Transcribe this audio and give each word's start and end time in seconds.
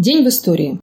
День 0.00 0.24
в 0.24 0.28
истории. 0.28 0.80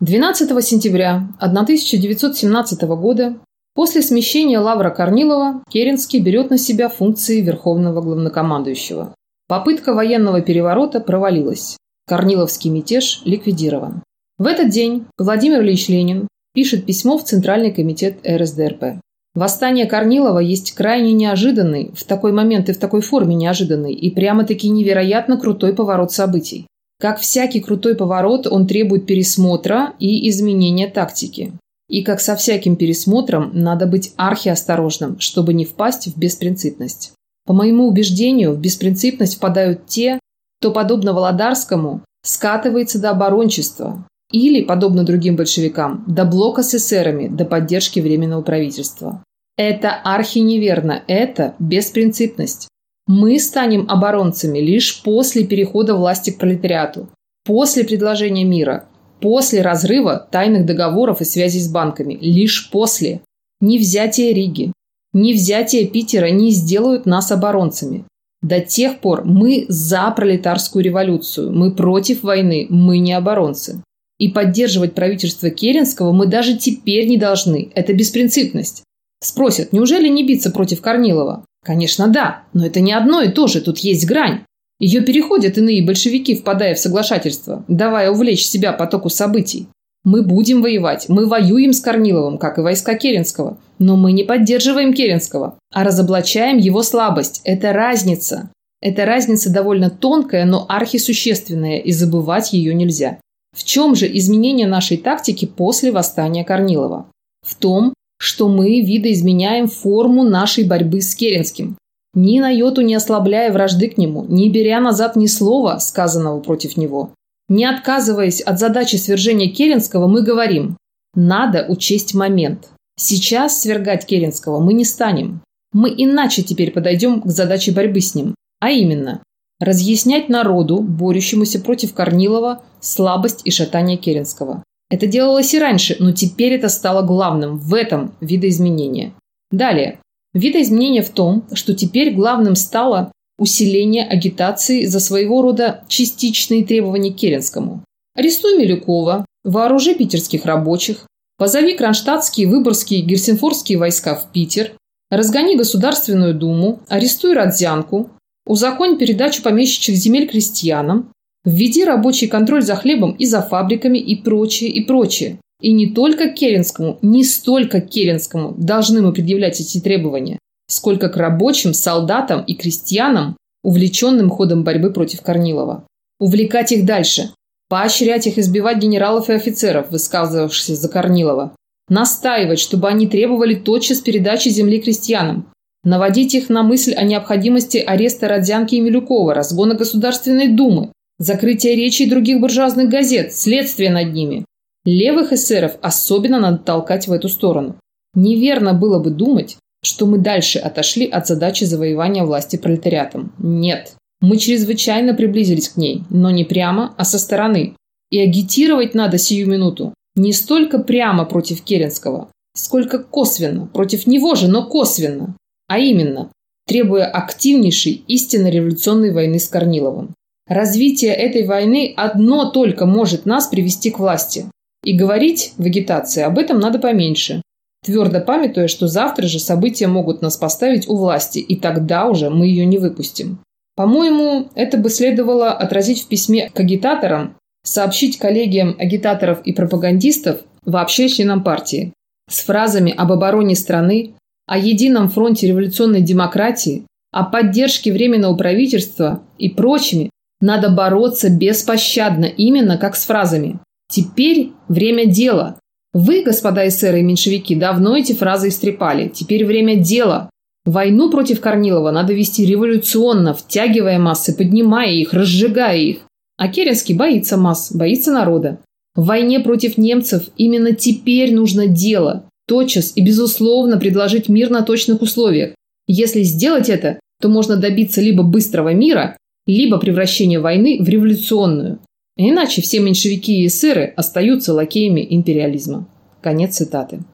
12 0.00 0.64
сентября 0.64 1.28
1917 1.40 2.82
года 2.84 3.36
после 3.74 4.00
смещения 4.00 4.58
Лавра 4.58 4.88
Корнилова 4.88 5.62
Керенский 5.68 6.20
берет 6.20 6.48
на 6.48 6.56
себя 6.56 6.88
функции 6.88 7.42
Верховного 7.42 8.00
Главнокомандующего. 8.00 9.14
Попытка 9.46 9.92
военного 9.92 10.40
переворота 10.40 11.00
провалилась. 11.00 11.76
Корниловский 12.06 12.70
мятеж 12.70 13.20
ликвидирован. 13.26 14.02
В 14.38 14.46
этот 14.46 14.70
день 14.70 15.04
Владимир 15.18 15.60
Ильич 15.60 15.88
Ленин 15.88 16.28
пишет 16.54 16.86
письмо 16.86 17.18
в 17.18 17.24
Центральный 17.24 17.72
комитет 17.72 18.26
РСДРП. 18.26 19.02
Восстание 19.34 19.84
Корнилова 19.84 20.38
есть 20.38 20.72
крайне 20.72 21.12
неожиданный, 21.12 21.92
в 21.94 22.04
такой 22.04 22.32
момент 22.32 22.70
и 22.70 22.72
в 22.72 22.78
такой 22.78 23.02
форме 23.02 23.34
неожиданный, 23.34 23.92
и 23.92 24.08
прямо-таки 24.08 24.70
невероятно 24.70 25.38
крутой 25.38 25.74
поворот 25.74 26.10
событий. 26.10 26.66
Как 26.98 27.20
всякий 27.20 27.60
крутой 27.60 27.94
поворот, 27.94 28.46
он 28.46 28.66
требует 28.66 29.06
пересмотра 29.06 29.92
и 29.98 30.28
изменения 30.30 30.88
тактики. 30.88 31.52
И 31.88 32.02
как 32.02 32.20
со 32.20 32.34
всяким 32.36 32.76
пересмотром, 32.76 33.50
надо 33.52 33.86
быть 33.86 34.12
архиосторожным, 34.16 35.20
чтобы 35.20 35.52
не 35.52 35.64
впасть 35.64 36.08
в 36.08 36.18
беспринципность. 36.18 37.12
По 37.46 37.52
моему 37.52 37.86
убеждению, 37.86 38.54
в 38.54 38.58
беспринципность 38.58 39.36
впадают 39.36 39.86
те, 39.86 40.18
кто, 40.60 40.72
подобно 40.72 41.12
Володарскому, 41.12 42.00
скатывается 42.24 42.98
до 42.98 43.10
оборончества, 43.10 44.04
или, 44.32 44.64
подобно 44.64 45.04
другим 45.04 45.36
большевикам, 45.36 46.04
до 46.08 46.24
блока 46.24 46.62
с 46.62 46.74
эсерами, 46.74 47.28
до 47.28 47.44
поддержки 47.44 48.00
Временного 48.00 48.42
правительства. 48.42 49.22
Это 49.56 49.94
архиневерно, 50.02 51.02
это 51.06 51.54
беспринципность. 51.58 52.68
Мы 53.06 53.38
станем 53.38 53.86
оборонцами 53.88 54.58
лишь 54.58 55.02
после 55.02 55.44
перехода 55.44 55.94
власти 55.94 56.30
к 56.30 56.38
пролетариату, 56.38 57.08
после 57.44 57.84
предложения 57.84 58.44
мира, 58.44 58.88
после 59.20 59.62
разрыва 59.62 60.26
тайных 60.30 60.66
договоров 60.66 61.20
и 61.20 61.24
связей 61.24 61.60
с 61.60 61.70
банками, 61.70 62.18
лишь 62.20 62.70
после. 62.70 63.20
Не 63.60 63.78
взятие 63.78 64.34
Риги, 64.34 64.72
не 65.12 65.32
взятие 65.32 65.86
Питера 65.86 66.30
не 66.30 66.50
сделают 66.50 67.06
нас 67.06 67.32
оборонцами. 67.32 68.04
До 68.42 68.60
тех 68.60 69.00
пор 69.00 69.24
мы 69.24 69.64
за 69.68 70.10
пролетарскую 70.10 70.84
революцию, 70.84 71.52
мы 71.52 71.74
против 71.74 72.22
войны, 72.22 72.66
мы 72.68 72.98
не 72.98 73.14
оборонцы. 73.14 73.82
И 74.18 74.28
поддерживать 74.28 74.94
правительство 74.94 75.48
Керенского 75.50 76.12
мы 76.12 76.26
даже 76.26 76.56
теперь 76.56 77.06
не 77.06 77.18
должны. 77.18 77.70
Это 77.74 77.92
беспринципность. 77.92 78.82
Спросят, 79.22 79.72
неужели 79.72 80.08
не 80.08 80.26
биться 80.26 80.50
против 80.50 80.80
Корнилова? 80.80 81.44
Конечно, 81.64 82.08
да, 82.08 82.44
но 82.52 82.66
это 82.66 82.80
не 82.80 82.92
одно 82.92 83.22
и 83.22 83.28
то 83.28 83.46
же, 83.46 83.60
тут 83.60 83.78
есть 83.78 84.06
грань. 84.06 84.42
Ее 84.78 85.00
переходят 85.00 85.56
иные 85.56 85.84
большевики, 85.84 86.36
впадая 86.36 86.74
в 86.74 86.78
соглашательство, 86.78 87.64
давая 87.66 88.10
увлечь 88.10 88.46
себя 88.46 88.72
потоку 88.72 89.08
событий. 89.08 89.68
Мы 90.04 90.22
будем 90.22 90.62
воевать, 90.62 91.06
мы 91.08 91.26
воюем 91.26 91.72
с 91.72 91.80
Корниловым, 91.80 92.38
как 92.38 92.58
и 92.58 92.60
войска 92.60 92.94
Керенского. 92.94 93.58
Но 93.80 93.96
мы 93.96 94.12
не 94.12 94.22
поддерживаем 94.22 94.94
Керенского, 94.94 95.58
а 95.72 95.82
разоблачаем 95.82 96.58
его 96.58 96.82
слабость. 96.84 97.40
Это 97.42 97.72
разница. 97.72 98.50
Эта 98.80 99.04
разница 99.04 99.52
довольно 99.52 99.90
тонкая, 99.90 100.44
но 100.44 100.64
архисущественная, 100.68 101.78
и 101.78 101.90
забывать 101.90 102.52
ее 102.52 102.72
нельзя. 102.72 103.18
В 103.52 103.64
чем 103.64 103.96
же 103.96 104.06
изменение 104.16 104.68
нашей 104.68 104.96
тактики 104.96 105.44
после 105.46 105.90
восстания 105.90 106.44
Корнилова? 106.44 107.06
В 107.44 107.56
том, 107.56 107.94
что 108.18 108.48
мы 108.48 108.80
видоизменяем 108.80 109.68
форму 109.68 110.22
нашей 110.22 110.64
борьбы 110.64 111.00
с 111.00 111.14
Керенским, 111.14 111.76
ни 112.14 112.40
на 112.40 112.48
йоту 112.48 112.80
не 112.80 112.94
ослабляя 112.94 113.52
вражды 113.52 113.88
к 113.88 113.98
нему, 113.98 114.24
не 114.26 114.48
беря 114.48 114.80
назад 114.80 115.16
ни 115.16 115.26
слова, 115.26 115.78
сказанного 115.78 116.40
против 116.40 116.76
него. 116.76 117.10
Не 117.48 117.66
отказываясь 117.66 118.40
от 118.40 118.58
задачи 118.58 118.96
свержения 118.96 119.50
Керенского, 119.52 120.08
мы 120.08 120.22
говорим 120.22 120.76
«надо 121.14 121.66
учесть 121.68 122.14
момент». 122.14 122.70
Сейчас 122.98 123.60
свергать 123.60 124.06
Керенского 124.06 124.58
мы 124.58 124.72
не 124.72 124.84
станем. 124.84 125.42
Мы 125.72 125.94
иначе 125.94 126.42
теперь 126.42 126.72
подойдем 126.72 127.20
к 127.20 127.26
задаче 127.26 127.72
борьбы 127.72 128.00
с 128.00 128.14
ним, 128.14 128.34
а 128.60 128.70
именно 128.70 129.22
разъяснять 129.60 130.30
народу, 130.30 130.78
борющемуся 130.78 131.60
против 131.60 131.92
Корнилова, 131.92 132.62
слабость 132.80 133.42
и 133.44 133.50
шатание 133.50 133.98
Керенского. 133.98 134.62
Это 134.88 135.06
делалось 135.06 135.52
и 135.52 135.58
раньше, 135.58 135.96
но 135.98 136.12
теперь 136.12 136.52
это 136.52 136.68
стало 136.68 137.02
главным 137.02 137.58
в 137.58 137.74
этом 137.74 138.14
видоизменении. 138.20 139.14
Далее. 139.50 139.98
Видоизменение 140.32 141.02
в 141.02 141.10
том, 141.10 141.44
что 141.52 141.74
теперь 141.74 142.14
главным 142.14 142.54
стало 142.54 143.10
усиление 143.38 144.04
агитации 144.04 144.86
за 144.86 145.00
своего 145.00 145.42
рода 145.42 145.84
частичные 145.88 146.64
требования 146.64 147.10
Керенскому. 147.10 147.82
Арестуй 148.14 148.56
Милюкова, 148.58 149.26
вооружи 149.44 149.94
питерских 149.94 150.44
рабочих, 150.46 151.06
позови 151.36 151.76
кронштадтские, 151.76 152.48
выборгские, 152.48 153.02
гельсинфорские 153.02 153.78
войска 153.78 154.14
в 154.14 154.32
Питер, 154.32 154.72
разгони 155.10 155.56
Государственную 155.56 156.34
Думу, 156.34 156.80
арестуй 156.88 157.34
Родзянку, 157.34 158.10
узаконь 158.46 158.98
передачу 158.98 159.42
помещичьих 159.42 159.96
земель 159.96 160.28
крестьянам, 160.28 161.12
Введи 161.46 161.84
рабочий 161.84 162.26
контроль 162.26 162.62
за 162.62 162.74
хлебом 162.74 163.12
и 163.12 163.24
за 163.24 163.40
фабриками 163.40 163.98
и 163.98 164.16
прочее, 164.16 164.68
и 164.68 164.84
прочее. 164.84 165.38
И 165.60 165.72
не 165.72 165.86
только 165.86 166.28
Керенскому, 166.28 166.98
не 167.02 167.22
столько 167.22 167.80
Керенскому 167.80 168.52
должны 168.58 169.00
мы 169.00 169.12
предъявлять 169.12 169.60
эти 169.60 169.78
требования, 169.78 170.40
сколько 170.68 171.08
к 171.08 171.16
рабочим, 171.16 171.72
солдатам 171.72 172.42
и 172.42 172.54
крестьянам, 172.54 173.36
увлеченным 173.62 174.28
ходом 174.28 174.64
борьбы 174.64 174.92
против 174.92 175.22
Корнилова. 175.22 175.86
Увлекать 176.18 176.72
их 176.72 176.84
дальше, 176.84 177.30
поощрять 177.68 178.26
их 178.26 178.38
избивать 178.38 178.78
генералов 178.78 179.30
и 179.30 179.34
офицеров, 179.34 179.92
высказывавшихся 179.92 180.74
за 180.74 180.88
Корнилова, 180.88 181.54
настаивать, 181.88 182.58
чтобы 182.58 182.88
они 182.88 183.06
требовали 183.06 183.54
тотчас 183.54 184.00
передачи 184.00 184.48
земли 184.48 184.80
крестьянам, 184.80 185.52
наводить 185.84 186.34
их 186.34 186.48
на 186.48 186.64
мысль 186.64 186.94
о 186.94 187.04
необходимости 187.04 187.78
ареста 187.78 188.26
Родзянки 188.26 188.74
и 188.74 188.80
Милюкова, 188.80 189.32
разгона 189.32 189.74
Государственной 189.76 190.48
Думы, 190.48 190.90
Закрытие 191.18 191.74
речи 191.76 192.02
и 192.02 192.10
других 192.10 192.40
буржуазных 192.40 192.88
газет, 192.88 193.34
следствие 193.34 193.90
над 193.90 194.12
ними. 194.12 194.44
Левых 194.84 195.32
эсеров 195.32 195.76
особенно 195.80 196.38
надо 196.38 196.58
толкать 196.58 197.08
в 197.08 197.12
эту 197.12 197.28
сторону. 197.28 197.76
Неверно 198.14 198.74
было 198.74 198.98
бы 198.98 199.10
думать, 199.10 199.56
что 199.82 200.06
мы 200.06 200.18
дальше 200.18 200.58
отошли 200.58 201.06
от 201.06 201.26
задачи 201.26 201.64
завоевания 201.64 202.24
власти 202.24 202.56
пролетариатом. 202.56 203.32
Нет. 203.38 203.94
Мы 204.20 204.38
чрезвычайно 204.38 205.14
приблизились 205.14 205.68
к 205.68 205.76
ней, 205.76 206.02
но 206.10 206.30
не 206.30 206.44
прямо, 206.44 206.94
а 206.96 207.04
со 207.04 207.18
стороны. 207.18 207.74
И 208.10 208.18
агитировать 208.18 208.94
надо 208.94 209.18
сию 209.18 209.48
минуту 209.48 209.94
не 210.16 210.32
столько 210.32 210.78
прямо 210.78 211.26
против 211.26 211.62
Керенского, 211.62 212.30
сколько 212.54 212.98
косвенно, 212.98 213.66
против 213.66 214.06
него 214.06 214.34
же, 214.34 214.48
но 214.48 214.66
косвенно. 214.66 215.36
А 215.68 215.78
именно, 215.78 216.30
требуя 216.66 217.06
активнейшей 217.06 218.02
истинно 218.08 218.48
революционной 218.48 219.12
войны 219.12 219.38
с 219.38 219.48
Корниловым. 219.48 220.14
Развитие 220.48 221.12
этой 221.12 221.44
войны 221.44 221.92
одно 221.96 222.50
только 222.50 222.86
может 222.86 223.26
нас 223.26 223.48
привести 223.48 223.90
к 223.90 223.98
власти. 223.98 224.46
И 224.84 224.92
говорить 224.92 225.52
в 225.56 225.64
агитации 225.64 226.22
об 226.22 226.38
этом 226.38 226.60
надо 226.60 226.78
поменьше, 226.78 227.42
твердо 227.84 228.20
памятуя, 228.20 228.68
что 228.68 228.86
завтра 228.86 229.26
же 229.26 229.40
события 229.40 229.88
могут 229.88 230.22
нас 230.22 230.36
поставить 230.36 230.88
у 230.88 230.96
власти, 230.96 231.38
и 231.40 231.56
тогда 231.56 232.06
уже 232.06 232.30
мы 232.30 232.46
ее 232.46 232.64
не 232.64 232.78
выпустим. 232.78 233.40
По-моему, 233.74 234.48
это 234.54 234.78
бы 234.78 234.88
следовало 234.88 235.50
отразить 235.50 236.04
в 236.04 236.08
письме 236.08 236.48
к 236.50 236.60
агитаторам, 236.60 237.36
сообщить 237.64 238.18
коллегиям 238.18 238.76
агитаторов 238.78 239.40
и 239.42 239.52
пропагандистов, 239.52 240.40
вообще 240.64 241.08
членам 241.08 241.42
партии, 241.42 241.92
с 242.30 242.40
фразами 242.40 242.94
об 242.96 243.10
обороне 243.12 243.56
страны, 243.56 244.14
о 244.46 244.56
едином 244.58 245.08
фронте 245.08 245.48
революционной 245.48 246.00
демократии, 246.00 246.86
о 247.12 247.24
поддержке 247.24 247.92
Временного 247.92 248.36
правительства 248.36 249.22
и 249.38 249.48
прочими 249.48 250.10
надо 250.40 250.70
бороться 250.70 251.30
беспощадно, 251.30 252.26
именно 252.26 252.76
как 252.78 252.96
с 252.96 253.04
фразами. 253.04 253.58
Теперь 253.88 254.52
время 254.68 255.06
дела. 255.06 255.58
Вы, 255.92 256.22
господа 256.22 256.68
эсеры 256.68 257.00
и 257.00 257.02
меньшевики, 257.02 257.54
давно 257.54 257.96
эти 257.96 258.12
фразы 258.12 258.48
истрепали. 258.48 259.08
Теперь 259.08 259.46
время 259.46 259.76
дела. 259.76 260.28
Войну 260.64 261.10
против 261.10 261.40
Корнилова 261.40 261.90
надо 261.90 262.12
вести 262.12 262.44
революционно, 262.44 263.32
втягивая 263.32 263.98
массы, 263.98 264.36
поднимая 264.36 264.90
их, 264.90 265.14
разжигая 265.14 265.78
их. 265.78 265.98
А 266.36 266.48
Керенский 266.48 266.94
боится 266.94 267.36
масс, 267.36 267.72
боится 267.72 268.12
народа. 268.12 268.58
В 268.94 269.06
войне 269.06 269.40
против 269.40 269.78
немцев 269.78 270.24
именно 270.36 270.72
теперь 270.72 271.34
нужно 271.34 271.66
дело, 271.66 272.28
тотчас 272.48 272.92
и 272.94 273.02
безусловно 273.02 273.78
предложить 273.78 274.28
мир 274.28 274.50
на 274.50 274.62
точных 274.62 275.02
условиях. 275.02 275.54
Если 275.86 276.22
сделать 276.22 276.68
это, 276.68 276.98
то 277.20 277.28
можно 277.28 277.56
добиться 277.56 278.00
либо 278.00 278.22
быстрого 278.22 278.74
мира, 278.74 279.16
либо 279.46 279.78
превращение 279.78 280.40
войны 280.40 280.78
в 280.80 280.88
революционную. 280.88 281.78
Иначе 282.16 282.62
все 282.62 282.80
меньшевики 282.80 283.42
и 283.42 283.46
эсеры 283.46 283.92
остаются 283.96 284.52
лакеями 284.52 285.06
империализма. 285.08 285.88
Конец 286.22 286.56
цитаты. 286.56 287.04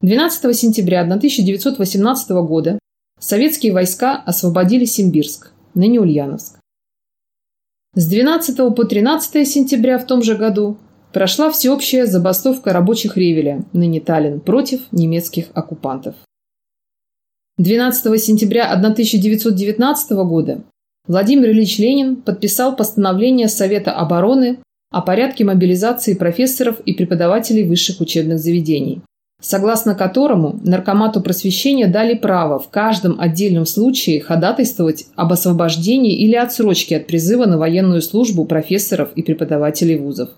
12 0.00 0.56
сентября 0.56 1.02
1918 1.02 2.30
года 2.46 2.78
советские 3.18 3.72
войска 3.72 4.16
освободили 4.16 4.84
Симбирск, 4.84 5.52
ныне 5.74 6.00
Ульяновск. 6.00 6.58
С 7.94 8.08
12 8.08 8.74
по 8.74 8.84
13 8.84 9.48
сентября 9.48 9.98
в 9.98 10.06
том 10.06 10.22
же 10.22 10.36
году 10.36 10.78
прошла 11.12 11.50
всеобщая 11.50 12.06
забастовка 12.06 12.72
рабочих 12.72 13.16
Ревеля, 13.16 13.64
ныне 13.72 14.00
Таллин, 14.00 14.40
против 14.40 14.80
немецких 14.92 15.46
оккупантов. 15.54 16.16
12 17.58 18.20
сентября 18.20 18.72
1919 18.72 20.10
года 20.26 20.64
Владимир 21.06 21.50
Ильич 21.50 21.78
Ленин 21.78 22.16
подписал 22.16 22.74
постановление 22.76 23.48
Совета 23.48 23.92
обороны 23.92 24.58
о 24.90 25.02
порядке 25.02 25.44
мобилизации 25.44 26.14
профессоров 26.14 26.80
и 26.80 26.94
преподавателей 26.94 27.64
высших 27.64 28.00
учебных 28.00 28.38
заведений, 28.38 29.02
согласно 29.42 29.94
которому 29.94 30.58
Наркомату 30.64 31.20
просвещения 31.20 31.88
дали 31.88 32.14
право 32.14 32.58
в 32.58 32.70
каждом 32.70 33.20
отдельном 33.20 33.66
случае 33.66 34.22
ходатайствовать 34.22 35.06
об 35.14 35.32
освобождении 35.32 36.16
или 36.16 36.36
отсрочке 36.36 36.96
от 36.96 37.06
призыва 37.06 37.44
на 37.44 37.58
военную 37.58 38.00
службу 38.00 38.46
профессоров 38.46 39.10
и 39.14 39.22
преподавателей 39.22 39.98
вузов. 39.98 40.30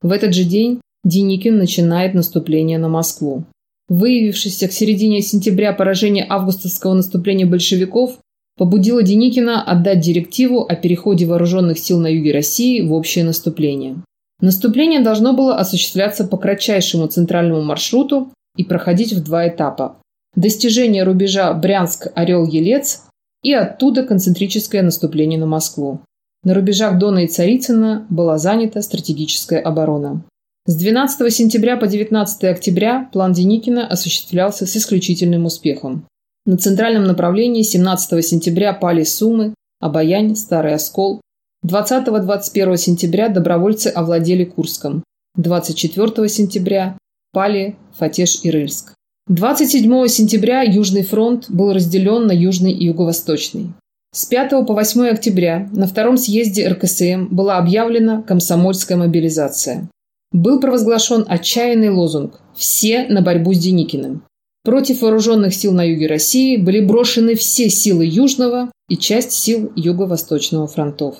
В 0.00 0.12
этот 0.12 0.32
же 0.32 0.44
день 0.44 0.80
Деникин 1.02 1.58
начинает 1.58 2.14
наступление 2.14 2.78
на 2.78 2.88
Москву. 2.88 3.44
Выявившееся 3.88 4.68
к 4.68 4.72
середине 4.72 5.22
сентября 5.22 5.72
поражение 5.72 6.24
августовского 6.28 6.94
наступления 6.94 7.46
большевиков 7.46 8.18
побудило 8.56 9.02
Деникина 9.02 9.62
отдать 9.62 10.00
директиву 10.00 10.64
о 10.64 10.74
переходе 10.74 11.26
вооруженных 11.26 11.78
сил 11.78 11.98
на 12.00 12.08
юге 12.08 12.32
России 12.32 12.80
в 12.80 12.92
общее 12.92 13.24
наступление. 13.24 13.96
Наступление 14.40 15.00
должно 15.00 15.32
было 15.32 15.56
осуществляться 15.56 16.24
по 16.24 16.36
кратчайшему 16.36 17.06
центральному 17.06 17.62
маршруту 17.62 18.30
и 18.56 18.64
проходить 18.64 19.12
в 19.12 19.22
два 19.22 19.48
этапа. 19.48 19.96
Достижение 20.36 21.04
рубежа 21.04 21.52
Брянск-Орел-Елец 21.52 23.02
и 23.42 23.52
оттуда 23.52 24.02
концентрическое 24.02 24.82
наступление 24.82 25.38
на 25.38 25.46
Москву. 25.46 26.00
На 26.42 26.54
рубежах 26.54 26.98
Дона 26.98 27.20
и 27.20 27.28
Царицына 27.28 28.06
была 28.10 28.38
занята 28.38 28.82
стратегическая 28.82 29.60
оборона. 29.60 30.22
С 30.66 30.76
12 30.76 31.32
сентября 31.32 31.76
по 31.76 31.86
19 31.86 32.44
октября 32.44 33.08
план 33.12 33.32
Деникина 33.32 33.86
осуществлялся 33.86 34.66
с 34.66 34.76
исключительным 34.76 35.44
успехом. 35.44 36.06
На 36.46 36.56
центральном 36.56 37.04
направлении 37.04 37.62
17 37.62 38.24
сентября 38.24 38.72
пали 38.72 39.04
Сумы, 39.04 39.54
Обаянь, 39.80 40.36
Старый 40.36 40.74
Оскол. 40.74 41.20
20-21 41.66 42.76
сентября 42.76 43.28
добровольцы 43.28 43.88
овладели 43.88 44.44
Курском. 44.44 45.02
24 45.36 46.28
сентября 46.28 46.98
пали 47.32 47.76
Фатеш 47.98 48.40
и 48.42 48.50
Рыльск. 48.50 48.94
27 49.28 50.06
сентября 50.08 50.62
Южный 50.62 51.02
фронт 51.02 51.46
был 51.48 51.72
разделен 51.72 52.26
на 52.26 52.32
Южный 52.32 52.72
и 52.72 52.86
Юго-Восточный. 52.86 53.72
С 54.12 54.26
5 54.26 54.66
по 54.66 54.74
8 54.74 55.08
октября 55.08 55.68
на 55.72 55.86
втором 55.86 56.18
съезде 56.18 56.68
РКСМ 56.68 57.28
была 57.30 57.56
объявлена 57.56 58.22
комсомольская 58.22 58.98
мобилизация 58.98 59.88
был 60.34 60.60
провозглашен 60.60 61.24
отчаянный 61.28 61.90
лозунг 61.90 62.40
«Все 62.54 63.06
на 63.06 63.22
борьбу 63.22 63.54
с 63.54 63.58
Деникиным». 63.58 64.24
Против 64.64 65.02
вооруженных 65.02 65.54
сил 65.54 65.72
на 65.72 65.84
юге 65.84 66.06
России 66.06 66.56
были 66.56 66.80
брошены 66.80 67.34
все 67.34 67.68
силы 67.68 68.06
Южного 68.06 68.72
и 68.88 68.96
часть 68.96 69.32
сил 69.32 69.70
Юго-Восточного 69.76 70.66
фронтов. 70.66 71.16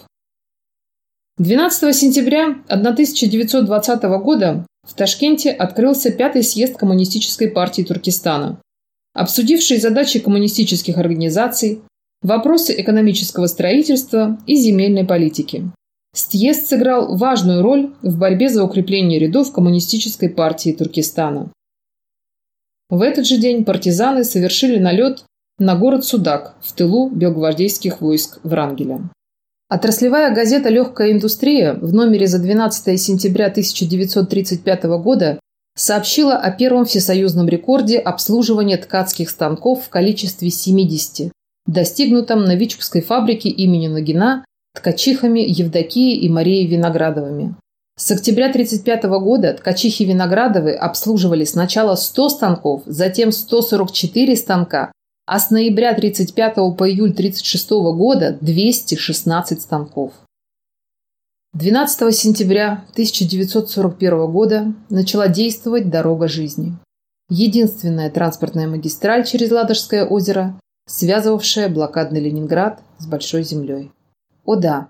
12 1.37 1.94
сентября 1.94 2.56
1920 2.69 4.02
года 4.23 4.67
в 4.88 4.94
Ташкенте 4.94 5.50
открылся 5.50 6.11
пятый 6.11 6.43
съезд 6.43 6.76
Коммунистической 6.79 7.49
партии 7.49 7.82
Туркестана, 7.82 8.61
обсудивший 9.12 9.79
задачи 9.79 10.20
коммунистических 10.20 10.96
организаций, 10.96 11.82
вопросы 12.23 12.75
экономического 12.81 13.46
строительства 13.46 14.38
и 14.46 14.56
земельной 14.56 15.05
политики. 15.05 15.70
Стьест 16.14 16.69
сыграл 16.69 17.17
важную 17.17 17.61
роль 17.62 17.93
в 18.00 18.17
борьбе 18.17 18.49
за 18.49 18.64
укрепление 18.64 19.19
рядов 19.19 19.52
Коммунистической 19.52 20.31
партии 20.31 20.70
Туркестана. 20.70 21.50
В 22.90 23.00
этот 23.00 23.26
же 23.26 23.38
день 23.38 23.64
партизаны 23.64 24.25
совершили 24.25 24.78
налет 24.78 25.25
на 25.58 25.76
город 25.76 26.04
Судак 26.04 26.56
в 26.60 26.72
тылу 26.72 27.08
белгвардейских 27.10 28.00
войск 28.00 28.40
Врангеля. 28.42 29.10
Отраслевая 29.69 30.34
газета 30.34 30.69
«Легкая 30.69 31.12
индустрия» 31.12 31.75
в 31.75 31.94
номере 31.94 32.26
за 32.26 32.38
12 32.38 33.00
сентября 33.00 33.46
1935 33.46 34.84
года 35.02 35.40
сообщила 35.76 36.36
о 36.36 36.50
первом 36.50 36.84
всесоюзном 36.84 37.48
рекорде 37.48 37.98
обслуживания 37.98 38.76
ткацких 38.76 39.31
станков 39.31 39.84
в 39.84 39.88
количестве 39.88 40.50
70, 40.50 41.32
достигнутом 41.66 42.44
на 42.44 42.54
Вичковской 42.54 43.00
фабрике 43.00 43.48
имени 43.48 43.88
Нагина 43.88 44.44
ткачихами 44.75 45.40
Евдокией 45.40 46.19
и 46.19 46.28
Марией 46.28 46.66
Виноградовыми. 46.66 47.56
С 47.96 48.11
октября 48.11 48.46
1935 48.46 49.05
года 49.20 49.55
ткачихи 49.55 50.05
Виноградовы 50.05 50.73
обслуживали 50.73 51.44
сначала 51.44 51.94
100 51.94 52.29
станков, 52.29 52.82
затем 52.87 53.31
144 53.31 54.37
станка, 54.37 54.91
а 55.26 55.38
с 55.38 55.50
ноября 55.50 55.91
1935 55.91 56.76
по 56.76 56.91
июль 56.91 57.12
1936 57.12 57.70
года 57.96 58.37
216 58.41 59.62
станков. 59.62 60.12
12 61.52 62.17
сентября 62.17 62.85
1941 62.94 64.26
года 64.26 64.75
начала 64.91 65.29
действовать 65.29 65.88
«Дорога 65.88 66.26
жизни». 66.26 66.76
Единственная 67.31 68.11
транспортная 68.11 68.67
магистраль 68.67 69.25
через 69.25 69.52
Ладожское 69.52 70.05
озеро, 70.05 70.58
связывавшая 70.87 71.69
блокадный 71.69 72.20
Ленинград 72.20 72.81
с 72.99 73.06
Большой 73.06 73.44
землей. 73.44 73.93
О 74.44 74.56
да, 74.56 74.88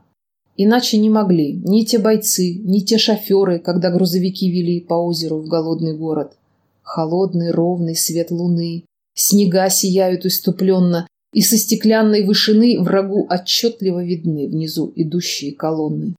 иначе 0.57 0.99
не 0.99 1.11
могли 1.11 1.53
ни 1.65 1.85
те 1.85 1.99
бойцы, 1.99 2.55
ни 2.55 2.81
те 2.81 2.99
шоферы, 2.99 3.59
когда 3.59 3.91
грузовики 3.91 4.51
вели 4.51 4.81
по 4.81 4.95
озеру 4.95 5.39
в 5.39 5.49
голодный 5.49 5.97
город. 5.97 6.37
Холодный 6.83 7.51
ровный 7.51 7.97
свет 7.97 8.31
луны, 8.31 8.85
снега 9.15 9.71
сияют 9.71 10.27
иступленно, 10.27 11.07
и 11.33 11.43
со 11.43 11.57
стеклянной 11.57 12.25
вышины 12.25 12.81
врагу 12.81 13.27
отчетливо 13.29 14.05
видны 14.05 14.47
внизу 14.47 14.93
идущие 14.95 15.53
колонны. 15.53 16.15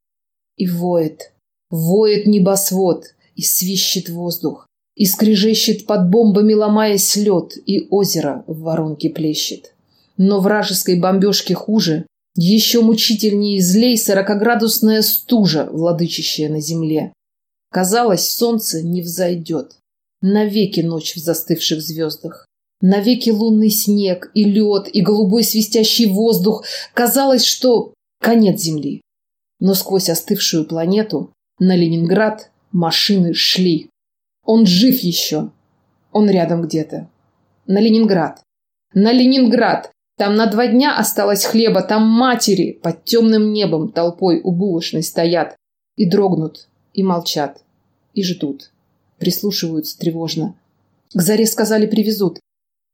И 0.58 0.68
воет, 0.68 1.32
воет 1.70 2.28
небосвод, 2.28 3.16
и 3.36 3.42
свищет 3.42 4.10
воздух, 4.10 4.68
и 4.96 5.06
скрежещет 5.06 5.86
под 5.86 6.10
бомбами, 6.10 6.54
ломаясь 6.54 7.16
лед, 7.16 7.58
и 7.66 7.88
озеро 7.90 8.44
в 8.48 8.62
воронке 8.62 9.10
плещет. 9.10 9.74
Но 10.18 10.40
вражеской 10.40 11.00
бомбежки 11.00 11.54
хуже, 11.54 12.06
еще 12.36 12.82
мучительнее 12.82 13.62
злей 13.62 13.98
сорокоградусная 13.98 15.02
стужа, 15.02 15.70
владычащая 15.72 16.50
на 16.50 16.60
земле. 16.60 17.14
Казалось, 17.72 18.30
солнце 18.30 18.82
не 18.82 19.02
взойдет. 19.02 19.78
Навеки 20.22 20.82
ночь 20.82 21.16
в 21.16 21.20
застывших 21.20 21.82
звездах. 21.82 22.46
Навеки 22.82 23.30
лунный 23.30 23.70
снег 23.70 24.32
и 24.34 24.44
лед, 24.44 24.90
и 24.94 25.02
голубой 25.02 25.44
свистящий 25.44 26.08
воздух. 26.08 26.66
Казалось, 26.94 27.46
что 27.46 27.94
конец 28.22 28.62
Земли. 28.62 29.02
Но 29.60 29.74
сквозь 29.74 30.10
остывшую 30.10 30.66
планету 30.66 31.32
на 31.60 31.76
Ленинград 31.76 32.52
машины 32.72 33.34
шли. 33.34 33.90
Он 34.44 34.66
жив 34.66 35.00
еще. 35.00 35.52
Он 36.12 36.30
рядом 36.30 36.62
где-то. 36.62 37.10
На 37.66 37.80
Ленинград. 37.80 38.42
На 38.94 39.12
Ленинград! 39.12 39.92
Там 40.18 40.36
на 40.36 40.46
два 40.48 40.68
дня 40.68 40.98
осталось 40.98 41.44
хлеба, 41.44 41.82
там 41.82 42.08
матери 42.08 42.80
под 42.82 43.04
темным 43.04 43.52
небом 43.52 43.92
толпой 43.92 44.40
у 44.42 44.52
булочной 44.52 45.04
стоят 45.04 45.56
и 45.98 46.10
дрогнут, 46.10 46.68
и 46.94 47.04
молчат, 47.04 47.62
и 48.14 48.24
ждут, 48.24 48.72
прислушиваются 49.18 49.98
тревожно. 50.00 50.56
К 51.14 51.22
заре 51.22 51.46
сказали 51.46 51.86
привезут. 51.86 52.40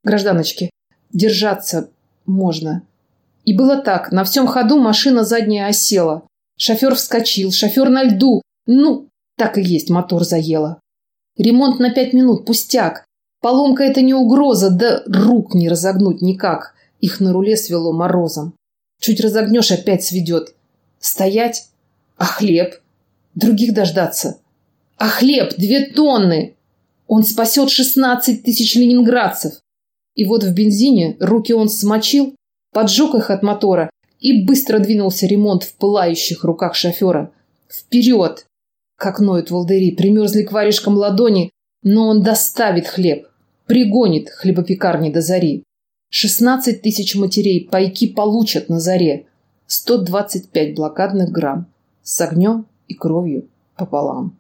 Гражданочки, 0.04 0.72
держаться 1.14 1.92
можно. 2.26 2.84
И 3.46 3.56
было 3.56 3.78
так, 3.78 4.12
на 4.12 4.24
всем 4.24 4.48
ходу 4.48 4.80
машина 4.80 5.24
задняя 5.24 5.68
осела. 5.68 6.24
Шофер 6.58 6.96
вскочил, 6.96 7.52
шофер 7.52 7.90
на 7.90 8.04
льду. 8.04 8.42
Ну, 8.66 9.08
так 9.38 9.58
и 9.58 9.62
есть, 9.62 9.90
мотор 9.90 10.24
заело. 10.24 10.80
Ремонт 11.38 11.80
на 11.80 11.92
пять 11.92 12.14
минут, 12.14 12.46
пустяк. 12.46 13.06
Поломка 13.42 13.84
это 13.84 14.02
не 14.02 14.14
угроза, 14.14 14.70
да 14.70 15.04
рук 15.08 15.56
не 15.56 15.70
разогнуть 15.70 16.22
никак. 16.22 16.76
Их 17.02 17.20
на 17.20 17.34
руле 17.34 17.58
свело 17.58 17.92
морозом. 17.92 18.54
Чуть 19.02 19.20
разогнешь, 19.20 19.72
опять 19.72 20.04
сведет. 20.04 20.56
Стоять? 21.00 21.68
А 22.16 22.26
хлеб? 22.26 22.80
Других 23.34 23.74
дождаться? 23.74 24.40
А 24.98 25.10
хлеб? 25.10 25.56
Две 25.58 25.88
тонны! 25.88 26.56
Он 27.08 27.24
спасет 27.24 27.70
шестнадцать 27.72 28.44
тысяч 28.44 28.76
ленинградцев. 28.76 29.54
И 30.16 30.26
вот 30.26 30.44
в 30.44 30.54
бензине 30.54 31.18
руки 31.20 31.54
он 31.54 31.68
смочил, 31.68 32.36
поджег 32.72 33.16
их 33.16 33.32
от 33.32 33.42
мотора 33.44 33.90
и 34.20 34.46
быстро 34.46 34.80
двинулся 34.80 35.26
ремонт 35.26 35.64
в 35.64 35.74
пылающих 35.74 36.44
руках 36.44 36.76
шофера. 36.76 37.32
Вперед! 37.68 38.46
Как 38.96 39.20
ноют 39.20 39.50
волдыри, 39.50 39.96
примерзли 39.96 40.44
к 40.44 40.52
варежкам 40.52 40.96
ладони, 40.96 41.50
но 41.82 42.08
он 42.08 42.22
доставит 42.22 42.88
хлеб, 42.88 43.28
пригонит 43.66 44.30
хлебопекарни 44.30 45.12
до 45.12 45.22
зари. 45.22 45.64
Шестнадцать 46.14 46.82
тысяч 46.82 47.16
матерей 47.16 47.70
пайки 47.70 48.06
получат 48.06 48.68
на 48.68 48.82
заре. 48.82 49.28
125 49.68 50.76
блокадных 50.76 51.30
грамм 51.30 51.68
с 52.04 52.20
огнем 52.20 52.66
и 52.90 52.94
кровью 52.94 53.48
пополам. 53.78 54.38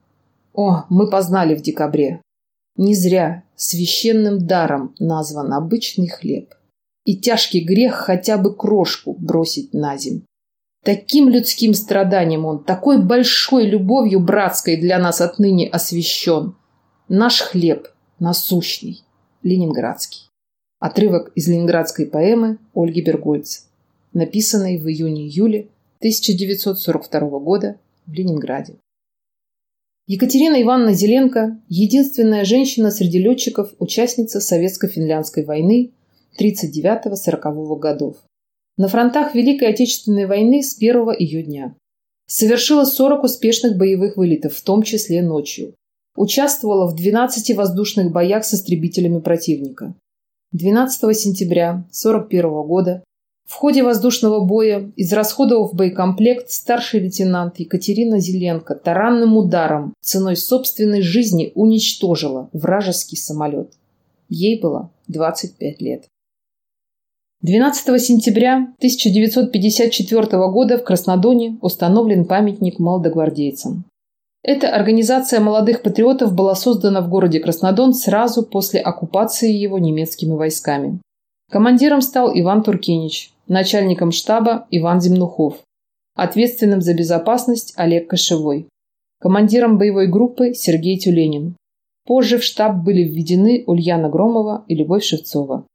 О, 0.54 0.84
мы 0.90 1.10
познали 1.10 1.56
в 1.56 1.62
декабре. 1.62 2.22
Не 2.75 2.94
зря 2.94 3.44
священным 3.56 4.46
даром 4.46 4.94
назван 5.00 5.54
обычный 5.54 6.10
хлеб. 6.10 6.54
И 7.06 7.16
тяжкий 7.16 7.63
грех 7.63 7.94
хотя 7.94 8.38
бы 8.38 8.54
крошку 8.54 9.16
бросить 9.18 9.74
на 9.74 9.96
земь. 9.96 10.24
Таким 10.84 11.30
людским 11.30 11.74
страданием 11.74 12.46
он, 12.46 12.66
такой 12.66 13.01
большой 13.01 13.66
любовью 13.66 14.20
братской 14.20 14.75
для 14.75 15.00
нас 15.00 15.22
отныне 15.22 15.70
освящен. 15.70 16.54
Наш 17.08 17.40
хлеб 17.40 17.88
насущный, 18.20 19.06
ленинградский. 19.42 20.30
Отрывок 20.81 21.31
из 21.35 21.47
ленинградской 21.47 22.07
поэмы 22.07 22.57
Ольги 22.73 23.01
Бергольц, 23.01 23.65
написанной 24.13 24.79
в 24.79 24.88
июне-июле 24.88 25.67
1942 26.00 27.39
года 27.39 27.75
в 28.07 28.13
Ленинграде. 28.13 28.77
Екатерина 30.07 30.59
Ивановна 30.59 30.93
Зеленко– 30.93 31.61
единственная 31.69 32.45
женщина 32.45 32.89
среди 32.89 33.19
летчиков, 33.19 33.75
участница 33.77 34.39
Советско-финляндской 34.39 35.45
войны 35.45 35.91
39-40 36.39 37.77
годов. 37.77 38.17
На 38.75 38.88
фронтах 38.88 39.35
Великой 39.35 39.67
Отечественной 39.67 40.25
войны 40.25 40.63
с 40.63 40.73
первого 40.73 41.15
ее 41.15 41.43
дня. 41.43 41.75
Совершила 42.25 42.85
40 42.85 43.25
успешных 43.25 43.77
боевых 43.77 44.17
вылетов, 44.17 44.55
в 44.55 44.63
том 44.63 44.81
числе 44.81 45.21
ночью. 45.21 45.75
Участвовала 46.15 46.88
в 46.88 46.95
12 46.95 47.55
воздушных 47.55 48.11
боях 48.11 48.43
с 48.45 48.55
истребителями 48.55 49.19
противника. 49.19 49.93
12 50.53 51.17
сентября 51.17 51.70
1941 51.70 52.50
года 52.67 53.03
в 53.48 53.53
ходе 53.53 53.84
воздушного 53.84 54.43
боя, 54.43 54.91
израсходовав 54.98 55.74
боекомплект, 55.74 56.51
старший 56.51 57.00
лейтенант 57.00 57.58
Екатерина 57.60 58.20
Зеленко 58.20 58.75
таранным 58.75 59.38
ударом 59.38 59.93
ценой 60.01 60.36
собственной 60.36 61.01
жизни 61.01 61.53
уничтожила 61.55 62.50
вражеский 62.51 63.17
самолет. 63.17 63.72
Ей 64.27 64.60
было 64.60 64.91
25 65.08 65.81
лет. 65.81 66.05
12 67.41 68.01
сентября 68.01 68.74
1954 68.79 70.22
года 70.50 70.77
в 70.77 70.84
Краснодоне 70.84 71.60
установлен 71.62 72.25
памятник 72.25 72.77
молодогвардейцам. 72.77 73.86
Эта 74.43 74.69
организация 74.69 75.39
молодых 75.39 75.83
патриотов 75.83 76.33
была 76.33 76.55
создана 76.55 77.01
в 77.01 77.10
городе 77.10 77.39
Краснодон 77.39 77.93
сразу 77.93 78.43
после 78.43 78.79
оккупации 78.79 79.51
его 79.51 79.77
немецкими 79.77 80.33
войсками. 80.33 81.00
Командиром 81.51 82.01
стал 82.01 82.31
Иван 82.33 82.63
Туркинич, 82.63 83.33
начальником 83.48 84.12
штаба 84.12 84.65
Иван 84.71 85.00
Земнухов, 85.00 85.60
ответственным 86.15 86.81
за 86.81 86.95
безопасность 86.95 87.74
Олег 87.75 88.10
Кошевой, 88.10 88.67
командиром 89.19 89.77
боевой 89.77 90.07
группы 90.07 90.55
Сергей 90.55 90.98
Тюленин. 90.98 91.55
Позже 92.07 92.39
в 92.39 92.43
штаб 92.43 92.77
были 92.83 93.03
введены 93.03 93.63
Ульяна 93.67 94.10
Громова 94.10 94.65
и 94.67 94.74
Любовь 94.74 95.03
Шевцова. 95.03 95.65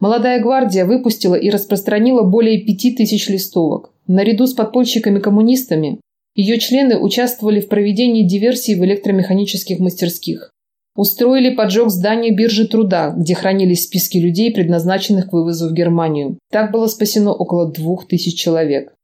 Молодая 0.00 0.40
гвардия 0.40 0.86
выпустила 0.86 1.34
и 1.34 1.50
распространила 1.50 2.22
более 2.22 2.64
пяти 2.64 2.94
тысяч 2.94 3.28
листовок. 3.28 3.92
Наряду 4.06 4.46
с 4.46 4.54
подпольщиками-коммунистами 4.54 6.00
ее 6.36 6.58
члены 6.58 6.98
участвовали 6.98 7.60
в 7.60 7.68
проведении 7.68 8.22
диверсий 8.22 8.74
в 8.74 8.84
электромеханических 8.84 9.80
мастерских. 9.80 10.52
Устроили 10.94 11.54
поджог 11.54 11.90
здания 11.90 12.30
биржи 12.30 12.68
труда, 12.68 13.14
где 13.16 13.34
хранились 13.34 13.84
списки 13.84 14.18
людей, 14.18 14.52
предназначенных 14.52 15.30
к 15.30 15.32
вывозу 15.32 15.68
в 15.68 15.72
Германию. 15.72 16.38
Так 16.50 16.72
было 16.72 16.86
спасено 16.86 17.32
около 17.32 17.70
двух 17.70 18.06
тысяч 18.06 18.38
человек. 18.38 18.94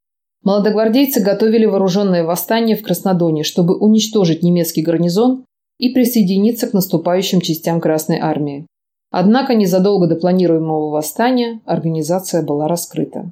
Молодогвардейцы 0.43 1.21
готовили 1.21 1.67
вооруженное 1.67 2.25
восстание 2.25 2.77
в 2.77 2.83
Краснодоне, 2.83 3.45
чтобы 3.45 3.77
уничтожить 3.77 4.43
немецкий 4.43 4.83
гарнизон 4.83 5.45
и 5.79 5.91
присоединиться 5.91 6.67
к 6.67 6.73
наступающим 6.73 7.41
частям 7.41 7.81
Красной 7.81 8.19
Армии. 8.19 8.67
Однако 9.11 9.55
незадолго 9.55 10.07
до 10.07 10.17
планируемого 10.17 10.91
восстания 10.91 11.61
организация 11.67 12.43
была 12.43 12.69
раскрыта. 12.69 13.31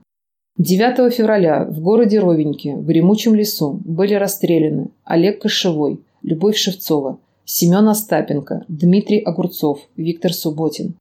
9 0.59 1.15
февраля 1.15 1.65
в 1.65 1.81
городе 1.81 2.19
Ровеньке 2.19 2.75
в 2.75 2.85
Гремучем 2.85 3.35
лесу 3.35 3.81
были 3.85 4.15
расстреляны 4.15 4.91
Олег 5.05 5.43
Кошевой, 5.43 6.01
Любовь 6.23 6.57
Шевцова, 6.57 7.19
Семен 7.45 7.89
Остапенко, 7.89 8.65
Дмитрий 8.69 9.21
Огурцов, 9.21 9.81
Виктор 9.97 10.35
Субботин. 10.35 10.95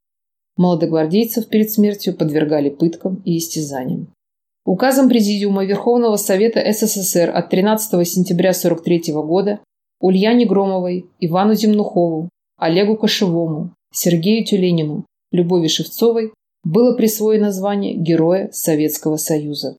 Молодогвардейцев 0.56 1.48
перед 1.48 1.72
смертью 1.72 2.14
подвергали 2.16 2.70
пыткам 2.70 3.22
и 3.26 3.38
истязаниям. 3.38 4.08
Указом 4.66 5.10
Президиума 5.10 5.66
Верховного 5.66 6.16
Совета 6.18 6.64
СССР 6.72 7.32
от 7.34 7.50
13 7.50 8.08
сентября 8.08 8.52
1943 8.52 9.14
года 9.14 9.60
Ульяне 10.00 10.46
Громовой, 10.46 11.08
Ивану 11.20 11.56
Земнухову, 11.56 12.30
Олегу 12.58 12.96
Кошевому, 12.96 13.72
Сергею 13.92 14.46
Тюленину, 14.46 15.06
Любови 15.32 15.68
Шевцовой 15.68 16.34
было 16.64 16.96
присвоено 16.96 17.52
звание 17.52 17.94
Героя 17.96 18.50
Советского 18.52 19.18
Союза. 19.18 19.78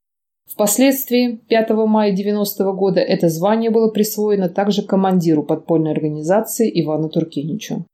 Впоследствии, 0.49 1.41
5 1.49 1.71
мая 1.87 2.13
90 2.13 2.73
года, 2.73 3.01
это 3.01 3.29
звание 3.29 3.71
было 3.71 3.89
присвоено 3.89 4.49
также 4.49 4.83
командиру 4.83 5.43
подпольной 5.45 5.93
организации 5.93 6.71
Ивану 6.83 7.09
Туркеничу. 7.09 7.87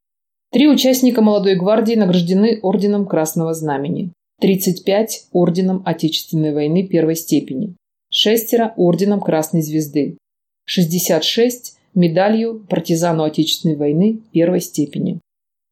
Три 0.52 0.68
участника 0.68 1.20
молодой 1.20 1.56
гвардии 1.56 1.94
награждены 1.94 2.60
Орденом 2.62 3.06
Красного 3.06 3.52
Знамени, 3.52 4.12
35– 4.40 5.26
Орденом 5.32 5.82
Отечественной 5.84 6.54
войны 6.54 6.86
первой 6.86 7.16
степени, 7.16 7.76
шестеро– 8.10 8.72
Орденом 8.76 9.20
Красной 9.20 9.60
Звезды, 9.60 10.16
66– 10.64 11.76
медалью 11.94 12.64
партизану 12.68 13.24
Отечественной 13.24 13.76
войны 13.76 14.20
первой 14.32 14.60
степени. 14.60 15.20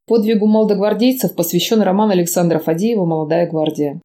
Подвигу 0.07 0.47
молодогвардейцев 0.47 1.35
посвящен 1.35 1.81
роман 1.81 2.11
Александра 2.11 2.59
Фадеева 2.59 3.07
«Молодая 3.07 3.49
гвардия». 3.49 4.03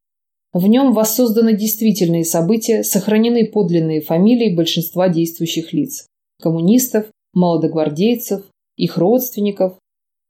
В 0.54 0.66
нем 0.66 0.94
воссозданы 0.94 1.54
действительные 1.54 2.24
события, 2.24 2.82
сохранены 2.82 3.46
подлинные 3.46 4.00
фамилии 4.00 4.54
большинства 4.54 5.10
действующих 5.10 5.74
лиц– 5.74 6.06
коммунистов, 6.42 7.06
молодогвардейцев, 7.34 8.44
их 8.76 8.96
родственников, 8.96 9.74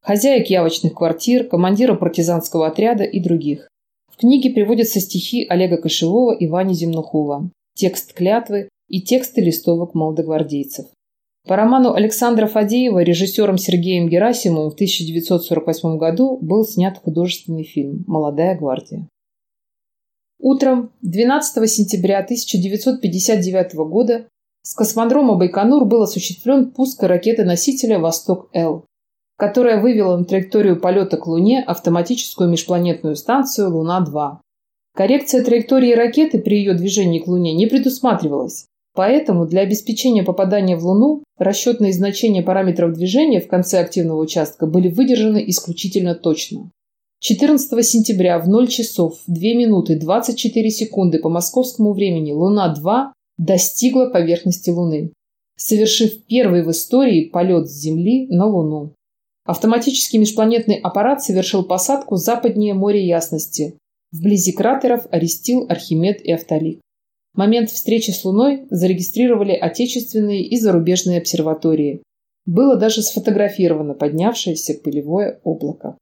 хозяек 0.03 0.51
явочных 0.51 0.95
квартир, 0.95 1.45
командира 1.45 1.95
партизанского 1.95 2.67
отряда 2.67 3.05
и 3.05 3.21
других. 3.21 3.69
В 4.13 4.17
книге 4.17 4.51
приводятся 4.51 4.99
стихи 4.99 5.47
Олега 5.49 5.77
Кошевого 5.77 6.33
и 6.33 6.49
Вани 6.49 6.75
Земнухова, 6.75 7.49
текст 7.77 8.13
клятвы 8.13 8.69
и 8.89 9.01
тексты 9.01 9.41
листовок 9.41 9.95
молодогвардейцев. 9.95 10.87
По 11.51 11.57
роману 11.57 11.95
Александра 11.95 12.47
Фадеева 12.47 13.03
режиссером 13.03 13.59
Сергеем 13.59 14.09
Герасимовым 14.09 14.71
в 14.71 14.75
1948 14.75 15.99
году 15.99 16.39
был 16.41 16.65
снят 16.65 16.97
художественный 16.97 17.65
фильм 17.65 18.05
«Молодая 18.07 18.57
гвардия». 18.57 19.09
Утром 20.39 20.93
12 21.03 21.69
сентября 21.69 22.21
1959 22.21 23.75
года 23.75 24.29
с 24.63 24.75
космодрома 24.75 25.35
Байконур 25.35 25.87
был 25.87 26.03
осуществлен 26.03 26.71
пуск 26.71 27.03
ракеты-носителя 27.03 27.99
«Восток-Л», 27.99 28.85
которая 29.37 29.81
вывела 29.81 30.17
на 30.17 30.25
траекторию 30.25 30.79
полета 30.79 31.17
к 31.17 31.27
Луне 31.27 31.65
автоматическую 31.67 32.49
межпланетную 32.49 33.17
станцию 33.17 33.77
«Луна-2». 33.77 34.37
Коррекция 34.95 35.43
траектории 35.43 35.95
ракеты 35.95 36.39
при 36.39 36.59
ее 36.59 36.75
движении 36.75 37.19
к 37.19 37.27
Луне 37.27 37.55
не 37.55 37.67
предусматривалась, 37.67 38.67
Поэтому 38.95 39.47
для 39.47 39.63
обеспечения 39.63 40.23
попадания 40.23 40.77
в 40.77 40.85
Луну 40.85 41.23
расчетные 41.39 41.93
значения 41.93 42.43
параметров 42.43 42.93
движения 42.93 43.41
в 43.41 43.47
конце 43.47 43.79
активного 43.79 44.21
участка 44.21 44.67
были 44.67 44.89
выдержаны 44.89 45.43
исключительно 45.47 46.15
точно. 46.15 46.71
14 47.21 47.87
сентября 47.87 48.39
в 48.39 48.49
0 48.49 48.67
часов 48.69 49.21
2 49.27 49.37
минуты 49.55 49.99
24 49.99 50.71
секунды 50.71 51.19
по 51.19 51.29
московскому 51.29 51.93
времени 51.93 52.33
Луна-2 52.33 53.13
достигла 53.37 54.07
поверхности 54.07 54.71
Луны, 54.71 55.13
совершив 55.57 56.25
первый 56.25 56.63
в 56.63 56.71
истории 56.71 57.29
полет 57.29 57.69
с 57.69 57.79
Земли 57.79 58.27
на 58.29 58.47
Луну. 58.47 58.95
Автоматический 59.45 60.19
межпланетный 60.19 60.77
аппарат 60.77 61.23
совершил 61.23 61.63
посадку 61.63 62.17
западнее 62.17 62.75
моря 62.75 63.01
ясности, 63.01 63.77
вблизи 64.13 64.53
кратеров 64.53 65.07
Арестил, 65.11 65.67
Архимед 65.69 66.21
и 66.23 66.33
Автолик. 66.33 66.81
Момент 67.35 67.71
встречи 67.71 68.11
с 68.11 68.25
Луной 68.25 68.67
зарегистрировали 68.71 69.53
отечественные 69.53 70.45
и 70.45 70.59
зарубежные 70.59 71.19
обсерватории. 71.19 72.03
Было 72.45 72.77
даже 72.77 73.03
сфотографировано 73.03 73.95
поднявшееся 73.95 74.75
пылевое 74.83 75.41
облако. 75.45 75.97